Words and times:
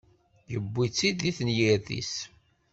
Iwwi-tt-id 0.55 1.17
di 1.23 1.31
tenyirt-is. 1.37 2.13